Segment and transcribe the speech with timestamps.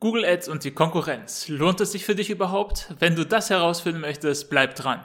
[0.00, 1.48] Google Ads und die Konkurrenz.
[1.48, 2.88] Lohnt es sich für dich überhaupt?
[2.98, 5.00] Wenn du das herausfinden möchtest, bleib dran.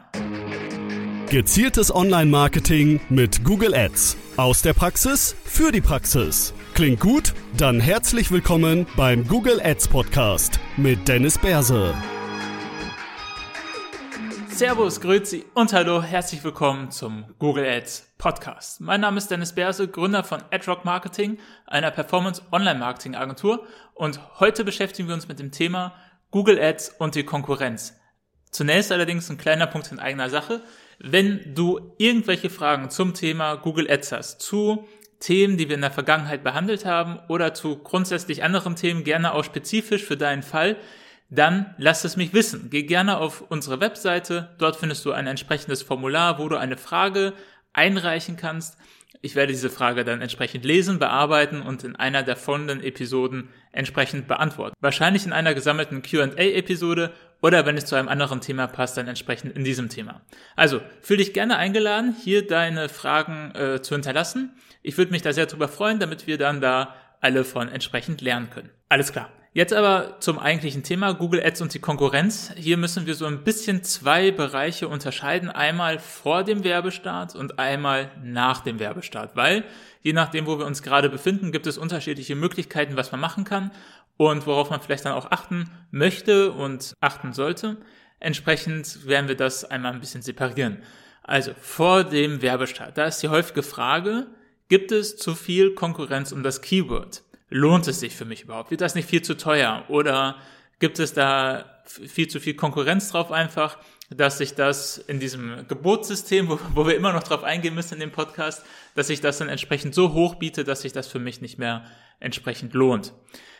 [1.29, 4.15] Gezieltes Online-Marketing mit Google Ads.
[4.37, 6.53] Aus der Praxis für die Praxis.
[6.75, 7.33] Klingt gut?
[7.57, 11.93] Dann herzlich willkommen beim Google Ads Podcast mit Dennis Berse.
[14.55, 18.79] Servus, Grüezi und hallo, herzlich willkommen zum Google Ads Podcast.
[18.79, 24.21] Mein Name ist Dennis Berse, Gründer von AdRock Marketing, einer Performance Online Marketing Agentur und
[24.39, 25.93] heute beschäftigen wir uns mit dem Thema
[26.31, 27.99] Google Ads und die Konkurrenz.
[28.49, 30.61] Zunächst allerdings ein kleiner Punkt in eigener Sache.
[30.99, 34.87] Wenn du irgendwelche Fragen zum Thema Google Ads hast, zu
[35.19, 39.43] Themen, die wir in der Vergangenheit behandelt haben oder zu grundsätzlich anderen Themen, gerne auch
[39.43, 40.77] spezifisch für deinen Fall,
[41.29, 42.69] dann lass es mich wissen.
[42.69, 44.55] Geh gerne auf unsere Webseite.
[44.57, 47.33] Dort findest du ein entsprechendes Formular, wo du eine Frage
[47.73, 48.77] einreichen kannst.
[49.21, 54.27] Ich werde diese Frage dann entsprechend lesen, bearbeiten und in einer der folgenden Episoden entsprechend
[54.27, 54.75] beantworten.
[54.81, 57.11] Wahrscheinlich in einer gesammelten Q&A-Episode
[57.41, 60.21] oder wenn es zu einem anderen Thema passt, dann entsprechend in diesem Thema.
[60.55, 64.55] Also, fühle dich gerne eingeladen, hier deine Fragen äh, zu hinterlassen.
[64.83, 68.49] Ich würde mich da sehr drüber freuen, damit wir dann da alle von entsprechend lernen
[68.51, 68.69] können.
[68.89, 69.31] Alles klar.
[69.55, 72.51] Jetzt aber zum eigentlichen Thema Google Ads und die Konkurrenz.
[72.57, 75.49] Hier müssen wir so ein bisschen zwei Bereiche unterscheiden.
[75.49, 79.63] Einmal vor dem Werbestart und einmal nach dem Werbestart, weil
[80.01, 83.71] je nachdem, wo wir uns gerade befinden, gibt es unterschiedliche Möglichkeiten, was man machen kann
[84.17, 87.77] und worauf man vielleicht dann auch achten möchte und achten sollte.
[88.19, 90.83] Entsprechend werden wir das einmal ein bisschen separieren.
[91.23, 94.27] Also vor dem Werbestart, da ist die häufige Frage,
[94.67, 97.23] gibt es zu viel Konkurrenz um das Keyword?
[97.49, 98.71] Lohnt es sich für mich überhaupt?
[98.71, 99.85] Wird das nicht viel zu teuer?
[99.87, 100.37] Oder
[100.79, 103.77] gibt es da viel zu viel Konkurrenz drauf einfach,
[104.09, 107.99] dass sich das in diesem Gebotssystem, wo, wo wir immer noch drauf eingehen müssen in
[107.99, 108.63] dem Podcast,
[108.95, 111.85] dass sich das dann entsprechend so hoch bietet, dass sich das für mich nicht mehr
[112.19, 113.13] entsprechend lohnt.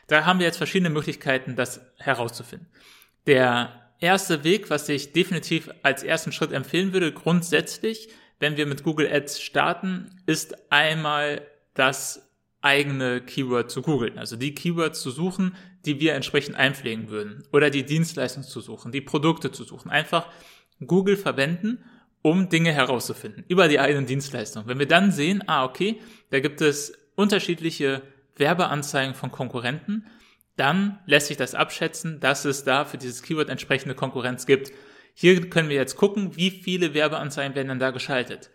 [0.08, 2.68] Da haben wir jetzt verschiedene Möglichkeiten, das herauszufinden.
[3.26, 8.84] Der erste Weg, was ich definitiv als ersten Schritt empfehlen würde, grundsätzlich, wenn wir mit
[8.84, 11.42] Google Ads starten, ist einmal
[11.74, 12.25] das
[12.66, 14.18] eigene Keyword zu googeln.
[14.18, 15.56] Also die Keywords zu suchen,
[15.86, 17.44] die wir entsprechend einpflegen würden.
[17.54, 19.92] Oder die Dienstleistung zu suchen, die Produkte zu suchen.
[19.92, 20.28] Einfach
[20.86, 21.86] Google verwenden,
[22.24, 24.68] um Dinge herauszufinden über die eigenen Dienstleistungen.
[24.68, 28.02] Wenn wir dann sehen, ah, okay, da gibt es unterschiedliche
[28.36, 30.08] Werbeanzeigen von Konkurrenten,
[30.58, 34.72] dann lässt sich das abschätzen, dass es da für dieses Keyword entsprechende Konkurrenz gibt.
[35.14, 38.50] Hier können wir jetzt gucken, wie viele Werbeanzeigen werden dann da geschaltet.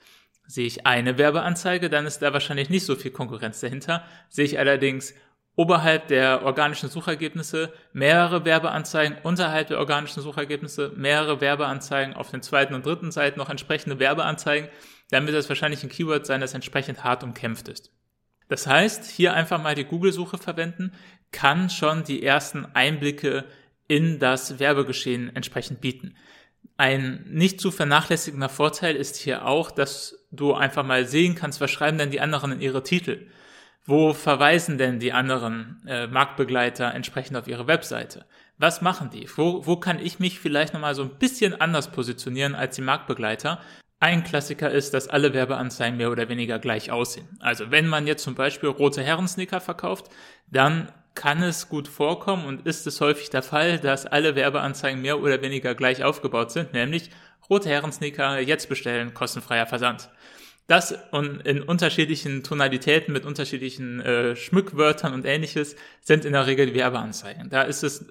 [0.51, 4.03] Sehe ich eine Werbeanzeige, dann ist da wahrscheinlich nicht so viel Konkurrenz dahinter.
[4.29, 5.15] Sehe ich allerdings
[5.55, 12.75] oberhalb der organischen Suchergebnisse mehrere Werbeanzeigen, unterhalb der organischen Suchergebnisse mehrere Werbeanzeigen, auf den zweiten
[12.75, 14.69] und dritten Seiten noch entsprechende Werbeanzeigen,
[15.11, 17.93] dann wird das wahrscheinlich ein Keyword sein, das entsprechend hart umkämpft ist.
[18.49, 20.95] Das heißt, hier einfach mal die Google-Suche verwenden,
[21.31, 23.45] kann schon die ersten Einblicke
[23.87, 26.17] in das Werbegeschehen entsprechend bieten.
[26.77, 31.71] Ein nicht zu vernachlässigender Vorteil ist hier auch, dass du einfach mal sehen kannst, was
[31.71, 33.27] schreiben denn die anderen in ihre Titel?
[33.87, 38.27] Wo verweisen denn die anderen äh, Marktbegleiter entsprechend auf ihre Webseite?
[38.59, 39.27] Was machen die?
[39.37, 43.59] Wo, wo kann ich mich vielleicht nochmal so ein bisschen anders positionieren als die Marktbegleiter?
[43.99, 47.29] Ein Klassiker ist, dass alle Werbeanzeigen mehr oder weniger gleich aussehen.
[47.41, 50.09] Also wenn man jetzt zum Beispiel rote Herrensneaker verkauft,
[50.51, 55.21] dann kann es gut vorkommen und ist es häufig der Fall, dass alle Werbeanzeigen mehr
[55.21, 57.11] oder weniger gleich aufgebaut sind, nämlich
[57.51, 60.09] rote Herren-Sneaker jetzt bestellen, kostenfreier Versand.
[60.67, 66.73] Das und in unterschiedlichen Tonalitäten mit unterschiedlichen äh, Schmückwörtern und ähnliches sind in der Regel
[66.75, 67.51] Werbeanzeigen.
[67.51, 68.07] Da ist es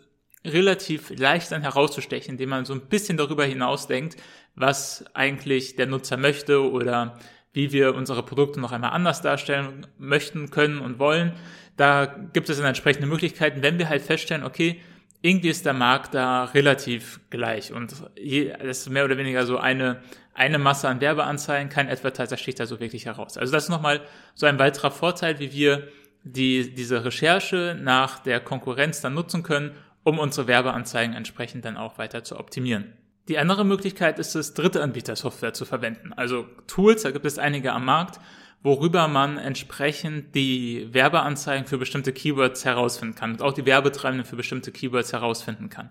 [0.45, 4.17] relativ leicht dann herauszustechen, indem man so ein bisschen darüber hinausdenkt,
[4.55, 7.17] was eigentlich der Nutzer möchte oder
[7.53, 11.33] wie wir unsere Produkte noch einmal anders darstellen möchten, können und wollen.
[11.77, 14.81] Da gibt es dann entsprechende Möglichkeiten, wenn wir halt feststellen, okay,
[15.21, 19.57] irgendwie ist der Markt da relativ gleich und je, das ist mehr oder weniger so
[19.57, 20.01] eine,
[20.33, 23.37] eine Masse an Werbeanzeigen, kein Advertiser sticht da so wirklich heraus.
[23.37, 24.01] Also das ist nochmal
[24.35, 25.89] so ein weiterer Vorteil, wie wir
[26.23, 29.71] die, diese Recherche nach der Konkurrenz dann nutzen können,
[30.03, 32.93] um unsere Werbeanzeigen entsprechend dann auch weiter zu optimieren.
[33.27, 36.13] Die andere Möglichkeit ist es, Drittanbieter-Software zu verwenden.
[36.13, 38.19] Also Tools, da gibt es einige am Markt,
[38.61, 44.35] worüber man entsprechend die Werbeanzeigen für bestimmte Keywords herausfinden kann und auch die Werbetreibenden für
[44.35, 45.89] bestimmte Keywords herausfinden kann.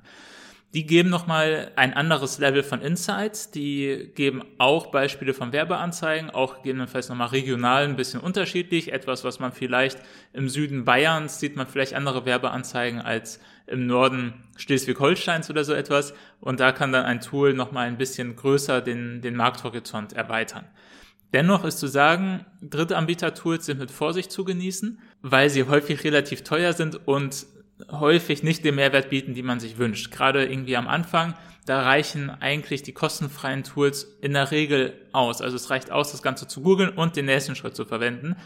[0.74, 3.50] Die geben nochmal ein anderes Level von Insights.
[3.50, 8.92] Die geben auch Beispiele von Werbeanzeigen, auch gegebenenfalls nochmal regional ein bisschen unterschiedlich.
[8.92, 9.98] Etwas, was man vielleicht
[10.34, 16.12] im Süden Bayerns sieht man vielleicht andere Werbeanzeigen als im Norden Schleswig-Holsteins oder so etwas.
[16.38, 20.66] Und da kann dann ein Tool nochmal ein bisschen größer den, den Markthorizont erweitern.
[21.32, 26.72] Dennoch ist zu sagen, Drittanbieter-Tools sind mit Vorsicht zu genießen, weil sie häufig relativ teuer
[26.72, 27.46] sind und
[27.90, 30.10] häufig nicht den Mehrwert bieten, die man sich wünscht.
[30.10, 31.34] Gerade irgendwie am Anfang,
[31.66, 35.42] da reichen eigentlich die kostenfreien Tools in der Regel aus.
[35.42, 38.36] Also es reicht aus, das Ganze zu googeln und den nächsten Schritt zu verwenden,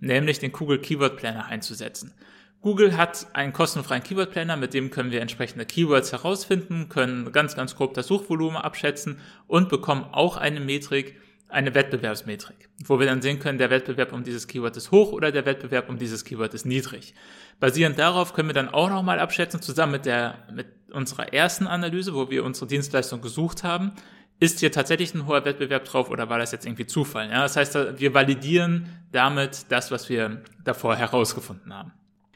[0.00, 2.12] nämlich den Google Keyword Planner einzusetzen.
[2.60, 7.56] Google hat einen kostenfreien Keyword Planner, mit dem können wir entsprechende Keywords herausfinden, können ganz,
[7.56, 11.16] ganz grob das Suchvolumen abschätzen und bekommen auch eine Metrik,
[11.52, 15.30] eine Wettbewerbsmetrik, wo wir dann sehen können, der Wettbewerb um dieses Keyword ist hoch oder
[15.30, 17.14] der Wettbewerb um dieses Keyword ist niedrig.
[17.60, 22.14] Basierend darauf können wir dann auch nochmal abschätzen, zusammen mit der, mit unserer ersten Analyse,
[22.14, 23.92] wo wir unsere Dienstleistung gesucht haben,
[24.40, 27.30] ist hier tatsächlich ein hoher Wettbewerb drauf oder war das jetzt irgendwie Zufall?
[27.30, 31.92] Ja, das heißt, wir validieren damit das, was wir davor herausgefunden haben.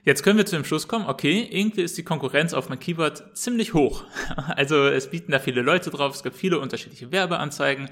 [0.07, 3.37] Jetzt können wir zu dem Schluss kommen, okay, irgendwie ist die Konkurrenz auf mein Keyword
[3.37, 4.05] ziemlich hoch.
[4.55, 7.91] Also es bieten da viele Leute drauf, es gibt viele unterschiedliche Werbeanzeigen,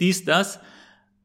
[0.00, 0.60] dies, das.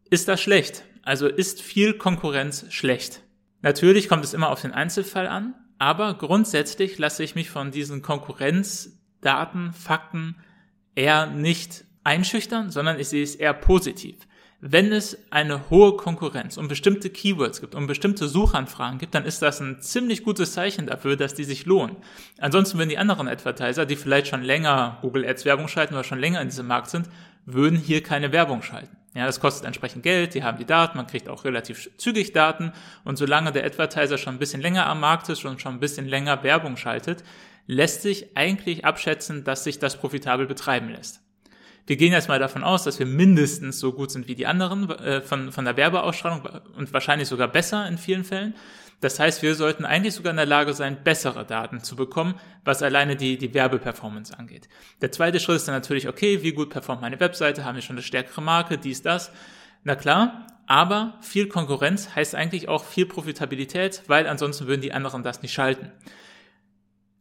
[0.09, 0.83] Ist das schlecht?
[1.03, 3.21] Also ist viel Konkurrenz schlecht?
[3.61, 8.01] Natürlich kommt es immer auf den Einzelfall an, aber grundsätzlich lasse ich mich von diesen
[8.01, 10.35] Konkurrenzdaten, Fakten
[10.95, 14.15] eher nicht einschüchtern, sondern ich sehe es eher positiv.
[14.59, 19.43] Wenn es eine hohe Konkurrenz um bestimmte Keywords gibt, um bestimmte Suchanfragen gibt, dann ist
[19.43, 21.97] das ein ziemlich gutes Zeichen dafür, dass die sich lohnen.
[22.39, 26.17] Ansonsten würden die anderen Advertiser, die vielleicht schon länger Google Ads Werbung schalten oder schon
[26.17, 27.07] länger in diesem Markt sind,
[27.47, 28.95] würden hier keine Werbung schalten.
[29.15, 32.71] Ja, das kostet entsprechend Geld, die haben die Daten, man kriegt auch relativ zügig Daten
[33.03, 36.07] und solange der Advertiser schon ein bisschen länger am Markt ist und schon ein bisschen
[36.07, 37.23] länger Werbung schaltet,
[37.65, 41.21] lässt sich eigentlich abschätzen, dass sich das profitabel betreiben lässt.
[41.87, 44.89] Wir gehen jetzt mal davon aus, dass wir mindestens so gut sind wie die anderen
[44.89, 48.55] äh, von, von der Werbeausstrahlung und wahrscheinlich sogar besser in vielen Fällen.
[48.99, 52.81] Das heißt, wir sollten eigentlich sogar in der Lage sein, bessere Daten zu bekommen, was
[52.81, 54.67] alleine die, die Werbeperformance angeht.
[55.01, 57.95] Der zweite Schritt ist dann natürlich, okay, wie gut performt meine Webseite, haben wir schon
[57.95, 59.31] eine stärkere Marke, dies, das.
[59.83, 65.21] Na klar, aber viel Konkurrenz heißt eigentlich auch viel Profitabilität, weil ansonsten würden die anderen
[65.21, 65.91] das nicht schalten.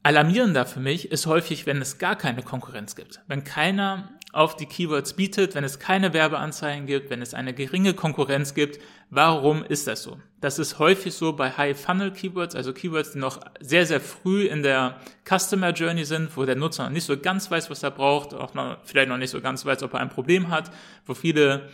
[0.02, 3.20] Alarmierender für mich ist häufig, wenn es gar keine Konkurrenz gibt.
[3.26, 7.94] Wenn keiner auf die Keywords bietet, wenn es keine Werbeanzeigen gibt, wenn es eine geringe
[7.94, 8.78] Konkurrenz gibt.
[9.08, 10.19] Warum ist das so?
[10.40, 15.00] Das ist häufig so bei High-Funnel-Keywords, also Keywords, die noch sehr, sehr früh in der
[15.25, 18.52] Customer Journey sind, wo der Nutzer noch nicht so ganz weiß, was er braucht, auch
[18.52, 20.70] noch, vielleicht noch nicht so ganz weiß, ob er ein Problem hat,
[21.06, 21.70] wo viele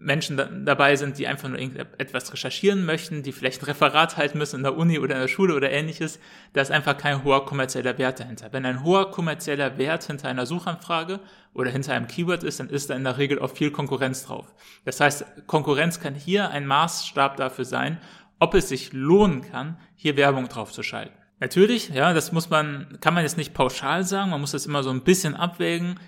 [0.00, 4.38] Menschen da, dabei sind, die einfach nur etwas recherchieren möchten, die vielleicht ein Referat halten
[4.38, 6.18] müssen in der Uni oder in der Schule oder ähnliches,
[6.52, 8.52] da ist einfach kein hoher kommerzieller Wert dahinter.
[8.52, 11.20] Wenn ein hoher kommerzieller Wert hinter einer Suchanfrage
[11.54, 14.46] oder hinter einem Keyword ist, dann ist da in der Regel auch viel Konkurrenz drauf.
[14.84, 17.98] Das heißt, Konkurrenz kann hier ein Maßstab dafür sein,
[18.38, 21.14] ob es sich lohnen kann, hier Werbung drauf zu schalten.
[21.40, 24.82] Natürlich, ja, das muss man, kann man jetzt nicht pauschal sagen, man muss das immer
[24.82, 26.00] so ein bisschen abwägen.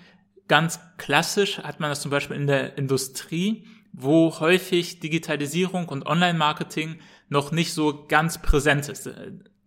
[0.47, 6.99] Ganz klassisch hat man das zum Beispiel in der Industrie, wo häufig Digitalisierung und Online-Marketing
[7.29, 9.09] noch nicht so ganz präsent ist.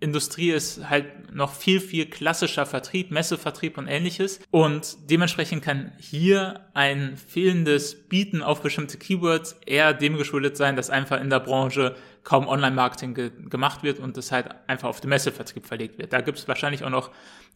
[0.01, 4.41] Industrie ist halt noch viel, viel klassischer Vertrieb, Messevertrieb und ähnliches.
[4.51, 10.91] Und dementsprechend kann hier ein fehlendes Bieten auf bestimmte Keywords eher dem geschuldet sein, dass
[10.91, 15.11] einfach in der Branche kaum Online-Marketing ge gemacht wird und das halt einfach auf den
[15.11, 16.13] Messevertrieb verlegt wird.
[16.13, 17.11] Da gibt es wahrscheinlich auch noch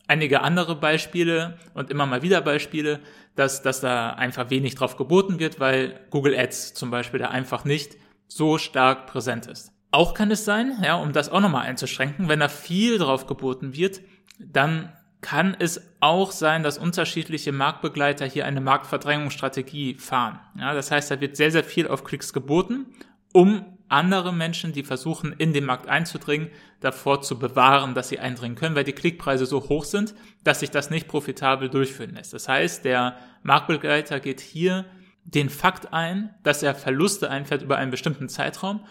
[0.07, 3.01] einige andere Beispiele und immer mal wieder Beispiele,
[3.35, 7.65] dass, dass da einfach wenig drauf geboten wird, weil Google Ads zum Beispiel da einfach
[7.65, 9.73] nicht so stark präsent ist.
[9.91, 13.75] Auch kann es sein, ja, um das auch nochmal einzuschränken, wenn da viel drauf geboten
[13.75, 14.03] wird,
[14.39, 20.39] dann kann es auch sein, dass unterschiedliche Marktbegleiter hier eine Marktverdrängungsstrategie fahren.
[20.59, 22.87] Ja, das heißt, da wird sehr, sehr viel auf Klicks geboten,
[23.33, 28.57] um andere Menschen, die versuchen, in den Markt einzudringen, davor zu bewahren, dass sie eindringen
[28.57, 30.15] können, weil die Klickpreise so hoch sind,
[30.45, 32.33] dass sich das nicht profitabel durchführen lässt.
[32.33, 34.85] Das heißt, der Marktbegleiter geht hier
[35.25, 38.85] den Fakt ein, dass er Verluste einfährt über einen bestimmten Zeitraum,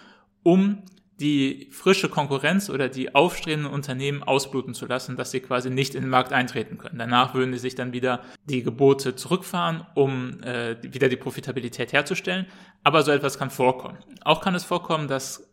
[0.44, 0.84] um
[1.20, 6.02] die frische Konkurrenz oder die aufstrebenden Unternehmen ausbluten zu lassen, dass sie quasi nicht in
[6.04, 7.00] den Markt eintreten können.
[7.00, 12.46] Danach würden sie sich dann wieder die Gebote zurückfahren, um äh, wieder die Profitabilität herzustellen.
[12.84, 13.98] Aber so etwas kann vorkommen.
[14.24, 15.50] Auch kann es vorkommen, dass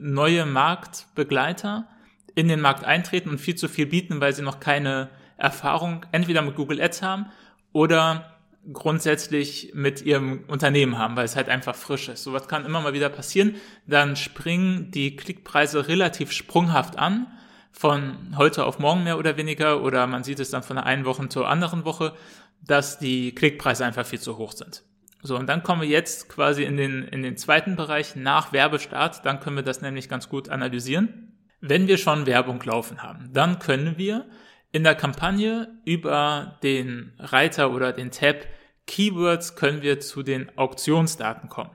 [0.00, 1.86] neue Marktbegleiter
[2.34, 6.42] in den Markt eintreten und viel zu viel bieten, weil sie noch keine Erfahrung entweder
[6.42, 7.26] mit Google Ads haben
[7.72, 8.33] oder
[8.72, 12.22] grundsätzlich mit ihrem Unternehmen haben, weil es halt einfach frisch ist.
[12.22, 13.56] Sowas kann immer mal wieder passieren.
[13.86, 17.26] Dann springen die Klickpreise relativ sprunghaft an,
[17.72, 21.04] von heute auf morgen mehr oder weniger, oder man sieht es dann von der einen
[21.04, 22.14] Woche zur anderen Woche,
[22.62, 24.84] dass die Klickpreise einfach viel zu hoch sind.
[25.22, 29.24] So, und dann kommen wir jetzt quasi in den, in den zweiten Bereich nach Werbestart.
[29.24, 31.32] Dann können wir das nämlich ganz gut analysieren.
[31.60, 34.26] Wenn wir schon Werbung laufen haben, dann können wir
[34.74, 38.44] in der Kampagne über den Reiter oder den Tab
[38.88, 41.70] Keywords können wir zu den Auktionsdaten kommen.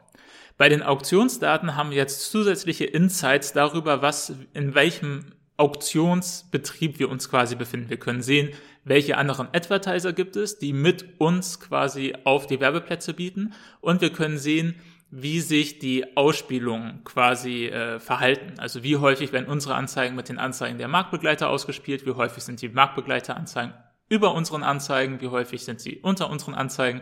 [0.57, 7.29] Bei den Auktionsdaten haben wir jetzt zusätzliche Insights darüber, was in welchem Auktionsbetrieb wir uns
[7.29, 7.89] quasi befinden.
[7.89, 8.49] Wir können sehen,
[8.83, 14.11] welche anderen Advertiser gibt es, die mit uns quasi auf die Werbeplätze bieten und wir
[14.11, 14.75] können sehen,
[15.11, 18.59] wie sich die Ausspielungen quasi äh, verhalten.
[18.59, 22.61] Also wie häufig werden unsere Anzeigen mit den Anzeigen der Marktbegleiter ausgespielt, wie häufig sind
[22.61, 23.73] die Marktbegleiteranzeigen
[24.07, 27.01] über unseren Anzeigen, wie häufig sind sie unter unseren Anzeigen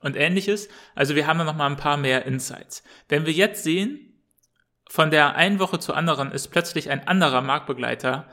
[0.00, 0.68] und ähnliches.
[0.94, 2.82] Also wir haben da noch mal ein paar mehr Insights.
[3.08, 4.22] Wenn wir jetzt sehen,
[4.88, 8.26] von der einen Woche zur anderen ist plötzlich ein anderer Marktbegleiter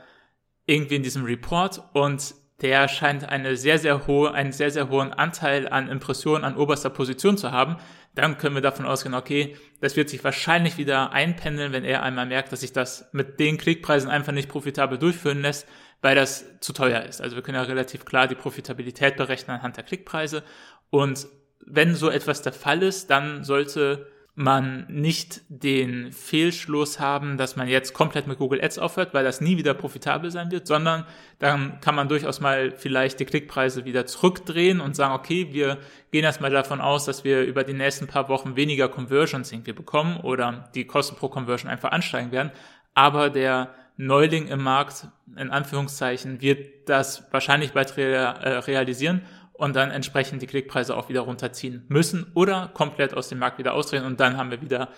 [0.66, 5.12] irgendwie in diesem Report und der scheint eine sehr, sehr hohe, einen sehr, sehr hohen
[5.12, 7.76] Anteil an Impressionen an oberster Position zu haben,
[8.14, 12.26] dann können wir davon ausgehen, okay, das wird sich wahrscheinlich wieder einpendeln, wenn er einmal
[12.26, 15.66] merkt, dass sich das mit den Klickpreisen einfach nicht profitabel durchführen lässt,
[16.00, 17.20] weil das zu teuer ist.
[17.20, 20.42] Also wir können ja relativ klar die Profitabilität berechnen anhand der Klickpreise.
[20.90, 21.26] Und
[21.66, 27.68] wenn so etwas der Fall ist, dann sollte man nicht den Fehlschluss haben, dass man
[27.68, 31.06] jetzt komplett mit Google Ads aufhört, weil das nie wieder profitabel sein wird, sondern
[31.38, 35.78] dann kann man durchaus mal vielleicht die Klickpreise wieder zurückdrehen und sagen, okay, wir
[36.10, 40.16] gehen erstmal davon aus, dass wir über die nächsten paar Wochen weniger Conversions irgendwie bekommen
[40.16, 42.50] oder die Kosten pro Conversion einfach ansteigen werden,
[42.94, 49.22] aber der Neuling im Markt, in Anführungszeichen, wird das wahrscheinlich bald äh, realisieren
[49.54, 53.74] und dann entsprechend die Klickpreise auch wieder runterziehen müssen oder komplett aus dem Markt wieder
[53.74, 54.90] ausdrehen und dann haben wir wieder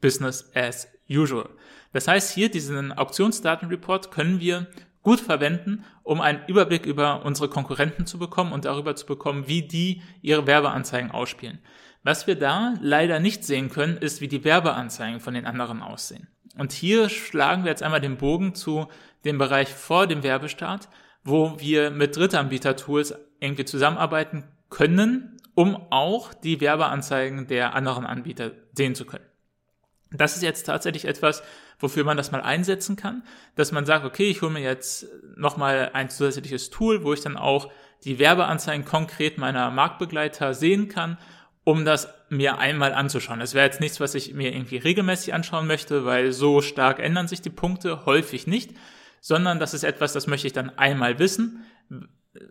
[0.00, 1.48] Business as usual.
[1.92, 4.66] Das heißt, hier diesen Auktionsdatenreport können wir
[5.02, 9.62] gut verwenden, um einen Überblick über unsere Konkurrenten zu bekommen und darüber zu bekommen, wie
[9.62, 11.60] die ihre Werbeanzeigen ausspielen.
[12.02, 16.28] Was wir da leider nicht sehen können, ist, wie die Werbeanzeigen von den anderen aussehen.
[16.56, 18.88] Und hier schlagen wir jetzt einmal den Bogen zu
[19.24, 20.88] dem Bereich vor dem Werbestart,
[21.22, 28.94] wo wir mit Drittanbieter-Tools irgendwie zusammenarbeiten können, um auch die Werbeanzeigen der anderen Anbieter sehen
[28.94, 29.24] zu können.
[30.12, 31.42] Das ist jetzt tatsächlich etwas,
[31.78, 33.22] wofür man das mal einsetzen kann,
[33.54, 35.06] dass man sagt, okay, ich hole mir jetzt
[35.36, 37.70] nochmal ein zusätzliches Tool, wo ich dann auch
[38.04, 41.18] die Werbeanzeigen konkret meiner Marktbegleiter sehen kann,
[41.62, 43.40] um das mir einmal anzuschauen.
[43.40, 47.28] Das wäre jetzt nichts, was ich mir irgendwie regelmäßig anschauen möchte, weil so stark ändern
[47.28, 48.74] sich die Punkte häufig nicht
[49.20, 51.64] sondern das ist etwas, das möchte ich dann einmal wissen.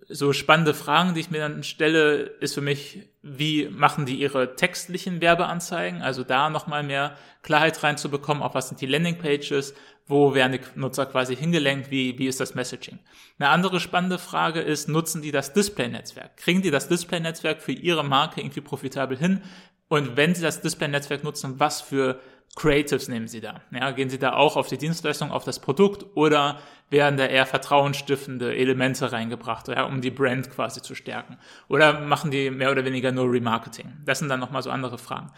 [0.10, 4.56] So spannende Fragen, die ich mir dann stelle, ist für mich, wie machen die ihre
[4.56, 6.02] textlichen Werbeanzeigen?
[6.02, 9.74] Also da nochmal mehr Klarheit reinzubekommen, auch was sind die Landingpages,
[10.06, 13.00] wo werden die Nutzer quasi hingelenkt, wie, wie ist das Messaging?
[13.38, 16.36] Eine andere spannende Frage ist, nutzen die das Display-Netzwerk?
[16.36, 19.44] Kriegen die das Display-Netzwerk für ihre Marke irgendwie profitabel hin?
[19.88, 22.20] Und wenn sie das Display-Netzwerk nutzen, was für
[22.56, 23.62] Creatives nehmen Sie da?
[23.72, 27.46] Ja, gehen Sie da auch auf die Dienstleistung, auf das Produkt oder werden da eher
[27.46, 31.38] vertrauensstiftende Elemente reingebracht, ja, um die Brand quasi zu stärken?
[31.68, 33.94] Oder machen die mehr oder weniger nur Remarketing?
[34.06, 35.32] Das sind dann nochmal so andere Fragen.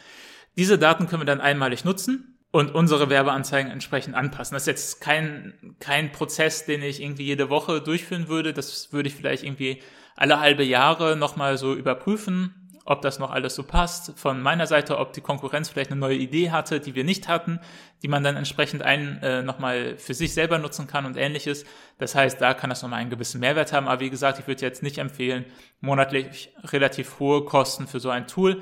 [0.58, 4.56] Diese Daten können wir dann einmalig nutzen und unsere Werbeanzeigen entsprechend anpassen.
[4.56, 8.54] Das ist jetzt kein, kein Prozess, den ich irgendwie jede Woche durchführen würde.
[8.54, 9.82] Das würde ich vielleicht irgendwie
[10.16, 14.18] alle halbe Jahre nochmal so überprüfen ob das noch alles so passt.
[14.18, 17.60] Von meiner Seite, ob die Konkurrenz vielleicht eine neue Idee hatte, die wir nicht hatten,
[18.02, 21.66] die man dann entsprechend ein, äh, nochmal für sich selber nutzen kann und ähnliches.
[21.98, 23.88] Das heißt, da kann das nochmal einen gewissen Mehrwert haben.
[23.88, 25.46] Aber wie gesagt, ich würde jetzt nicht empfehlen,
[25.80, 28.62] monatlich relativ hohe Kosten für so ein Tool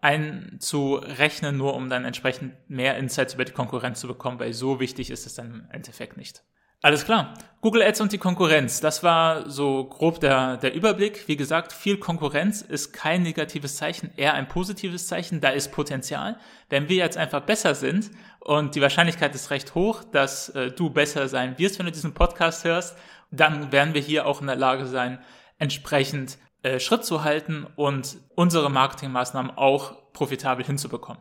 [0.00, 5.10] einzurechnen, nur um dann entsprechend mehr Insights über die Konkurrenz zu bekommen, weil so wichtig
[5.10, 6.42] ist es dann im Endeffekt nicht.
[6.82, 7.34] Alles klar.
[7.60, 8.80] Google Ads und die Konkurrenz.
[8.80, 11.26] Das war so grob der, der Überblick.
[11.26, 15.40] Wie gesagt, viel Konkurrenz ist kein negatives Zeichen, eher ein positives Zeichen.
[15.40, 16.38] Da ist Potenzial.
[16.70, 20.90] Wenn wir jetzt einfach besser sind und die Wahrscheinlichkeit ist recht hoch, dass äh, du
[20.90, 22.96] besser sein wirst, wenn du diesen Podcast hörst,
[23.32, 25.18] dann werden wir hier auch in der Lage sein,
[25.58, 31.20] entsprechend äh, Schritt zu halten und unsere Marketingmaßnahmen auch profitabel hinzubekommen.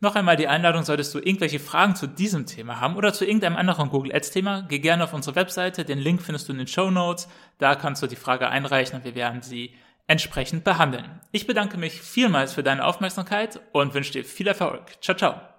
[0.00, 3.56] Noch einmal die Einladung, solltest du irgendwelche Fragen zu diesem Thema haben oder zu irgendeinem
[3.56, 6.68] anderen Google Ads Thema, geh gerne auf unsere Webseite, den Link findest du in den
[6.68, 7.28] Show Notes,
[7.58, 9.74] da kannst du die Frage einreichen und wir werden sie
[10.06, 11.20] entsprechend behandeln.
[11.32, 15.02] Ich bedanke mich vielmals für deine Aufmerksamkeit und wünsche dir viel Erfolg.
[15.02, 15.57] Ciao, ciao.